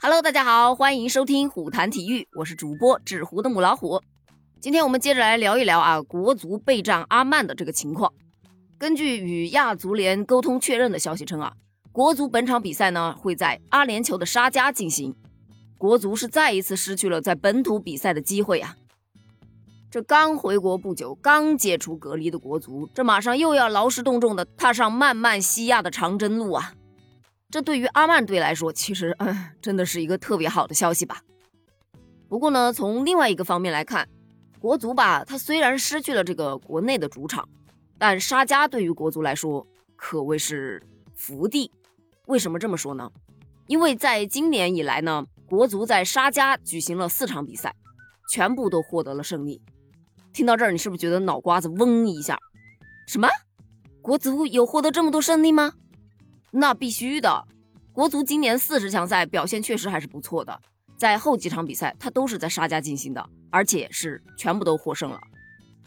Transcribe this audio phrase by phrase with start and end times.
[0.00, 4.00] Hello，大家好，欢迎收听虎谈体育，我是主播纸糊的母老虎。
[4.60, 8.12] 今天我们接着来聊一聊啊，国足备战阿曼的这个情况。
[8.78, 11.52] 根据与亚足联沟通确认的消息称啊，
[11.90, 15.16] 国足本场比赛呢会在阿联酋的沙加进行。
[15.76, 18.76] 国足是再一次失去了在本土比赛的机会啊！
[19.90, 26.74] 这刚回国不久，刚解除隔离的国足，这马上又要劳师动众的踏上漫漫西亚的长征路啊！
[27.50, 31.22] 这对于阿曼队来说，其实嗯，真的是一个特别好的消息吧。
[32.28, 34.06] 不过呢，从另外一个方面来看，
[34.58, 37.48] 国足吧，他虽然失去了这个国内的主场，
[37.96, 40.82] 但沙加对于国足来说可谓是
[41.14, 41.72] 福地。
[42.26, 43.10] 为什么这么说呢？
[43.66, 47.74] 因为在今年以来呢，国足在沙加举行了四场比赛，
[48.30, 49.62] 全部都获得了胜利。
[50.34, 52.38] 听到这儿，你是不是觉得脑瓜子嗡一下？
[53.06, 53.26] 什么？
[54.02, 55.72] 国足有获得这么多胜利吗？
[56.50, 57.44] 那必须的，
[57.92, 60.60] 国足今年四十强赛表现确实还是不错的，
[60.96, 65.20] 在后几场比赛他都是在沙加进行的，而且是全部都获胜了。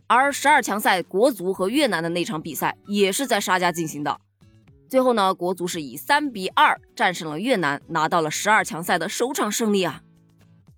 [0.08, 4.20] 而十二强赛国足和越南的那场比赛也是在沙加进行的，
[4.90, 10.02] 最后呢，国足是以三比二战胜了越南，拿到了十二强赛的首场胜利啊。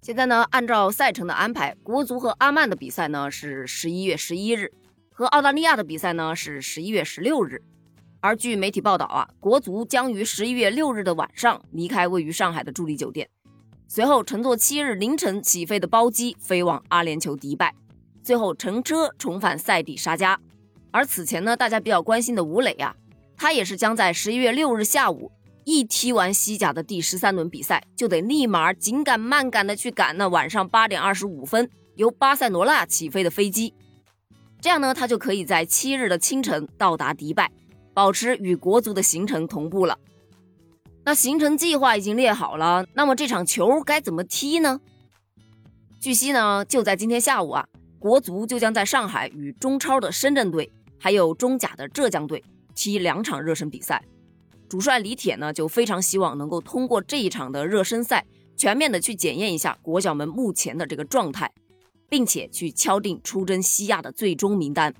[0.01, 4.71] 现在呢，按照赛程的安排，国足和阿曼的比赛呢是十一月十一日，
[5.11, 7.61] 和澳大利亚的比赛呢是十一月十六日。
[8.23, 13.29] 而据媒体报道啊，国足将于十一月六日的晚上离开位于上海的助力酒店，
[13.85, 17.75] 随后乘坐七日凌晨起飞的包机飞往阿联酋迪拜，
[18.23, 20.39] 最后乘车重返塞地沙加。
[20.89, 22.95] 而此前呢，大家比较关心的吴磊啊，
[23.35, 25.29] 他也是将在十一月六日下午
[25.65, 33.73] 一踢完西甲的第十三轮比赛，就得立马紧赶慢赶的去赶那晚上八点二十五分由巴塞罗那起飞的飞机，
[34.61, 37.51] 这样呢，他就可以在七日的清晨到达迪拜。
[37.93, 39.97] 保持与国足的行程同步了，
[41.03, 44.79] 那行程计划已经列好了，那么这场球该怎么踢呢？
[45.99, 47.67] 据悉呢，就在今天下午啊，
[47.99, 50.69] 国足就将在上海与中超的深圳队，
[50.99, 54.03] 还有中甲的浙江队踢两场热身比赛。
[54.67, 58.25] 主帅李铁呢，就非常希望能够通过这一场的热身赛，
[58.57, 61.51] 全面的去检验一下国脚们目前的这个状态，
[62.09, 64.93] 并且去敲定出征西亚的最终名单。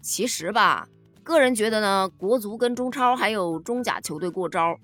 [0.00, 0.88] 其实吧。
[1.26, 4.78] 个人觉得呢，国足跟中超还有中甲球队过招，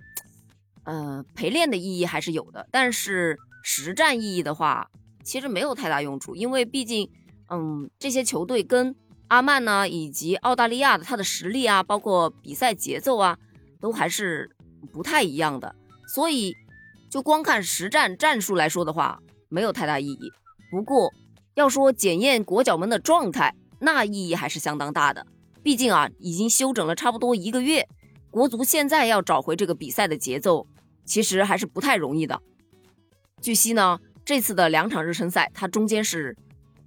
[0.82, 4.91] 呃，陪练的意义还是有的，但是实战意义的话，
[5.22, 7.08] 其实没有太大用处，因为毕竟，
[7.48, 8.92] 嗯，这些球队跟
[9.28, 13.38] 阿曼呢以及澳大利亚的他的实力啊，包括比赛节奏啊，
[13.80, 14.50] 都还是
[14.92, 15.76] 不太一样的，
[16.12, 16.53] 所以
[17.09, 20.32] 就光看实战战术来说的话，没有太大意义。
[20.72, 21.12] 不过
[21.54, 25.24] 要说检验国脚们的状态，那意义还是相当大的。
[25.62, 27.88] 毕竟啊，已经休整了差不多一个月，
[28.30, 30.66] 国足现在要找回这个比赛的节奏，
[31.04, 32.40] 其实还是不太容易的。
[33.40, 36.36] 据悉呢，这次的两场热身赛，它中间是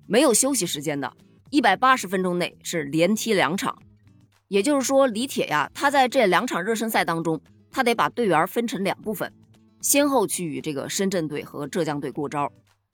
[0.05, 1.13] 没有休息时间的，
[1.49, 3.77] 一百八十分钟内是连踢两场。
[4.47, 9.33] 也就是说，李铁呀，他在这两场热身赛当中，他得把队员分成两部分，
[9.81, 12.51] 先后去与这个深圳队和浙江队过招。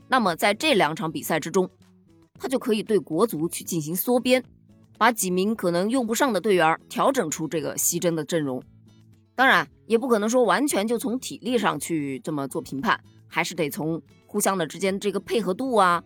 [0.08, 1.70] 那么在这两场比赛之中，
[2.40, 4.44] 他就可以对国足去进行缩编。
[5.02, 8.62] 把几名可能用不上的队员调整出这个西征的阵容，
[9.34, 16.04] 当然也不可能说完全就从体力上去这么做评判，还是得从互相的之间这个配合度啊、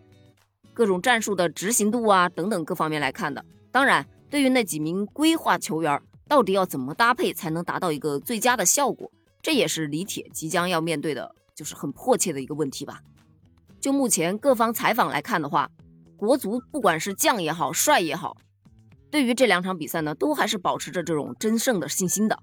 [0.72, 3.44] 各种战术的执行度啊等等各方面来看的。
[3.70, 9.12] 当然，对于那几名规划球员，到底要怎么搭配才能达到一个最佳的效果，
[9.42, 13.02] 这也是李铁即将要面对的，就是很迫切的一个问题吧。
[13.78, 15.70] 就目前各方采访来看的话，
[16.16, 18.34] 国足不管是将也好，帅也好。
[19.10, 22.38] 对于这两场比赛呢，都还是保持着这种争胜的信心的。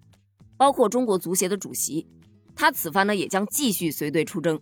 [0.58, 2.08] 包括中国足协的主席，
[2.56, 4.60] 他此番呢也将继续随队出征。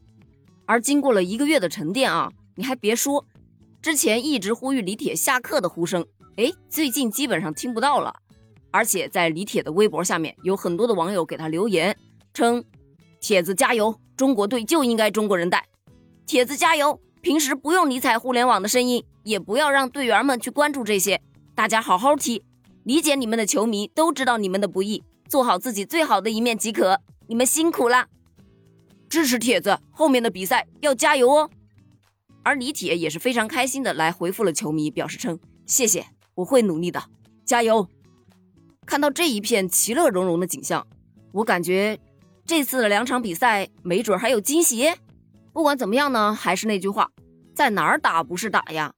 [0.66, 3.26] 而经过了一个月的沉淀啊，你还别说，
[3.82, 6.06] 之前一直呼吁李铁下课的呼声，
[6.38, 8.16] 哎，最近基本上听不到了。
[8.72, 11.96] 而且在李铁的微博下面，有很多的网友给他留言，
[12.34, 12.64] 称
[13.20, 15.68] ：“铁子加油，中国队就应该中国人带。
[16.26, 21.22] 铁子加油，平时不用理睬互联网的声音，也不要让队员们去关注这些。”
[21.54, 22.44] 大家好好踢，
[22.84, 27.00] 理解你们的球迷都知道你们的不易，做好自己最好的一面即可。
[27.28, 28.08] 你们辛苦了，
[29.10, 31.50] 支持铁子，后面的比赛要加油哦。
[32.44, 37.04] 而李铁也是非常开心的来回复了球迷，表示称谢谢，我会努力的，
[37.46, 37.88] 加油。
[38.86, 40.88] 看到这一片其乐融融的景象，
[41.34, 42.00] 我感觉
[42.46, 44.90] 这次的两场比赛没准还有惊喜。
[45.54, 47.12] 不管怎么样呢，还是那句话，
[47.54, 48.94] 在哪儿打不是打呀？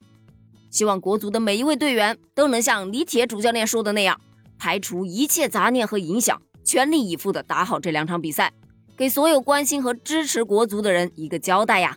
[0.74, 4.20] 希望国足的每一位队员都能像李铁主教练说的那样，
[4.58, 8.52] 排除一切杂念和影响，全力以赴的打好这两场比赛，
[8.98, 11.96] 给所有关心和支持国足的人一个交代呀。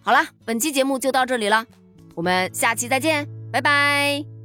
[0.00, 1.66] 好了，本期节目就到这里了，
[2.14, 4.37] 我们下期再见，拜拜。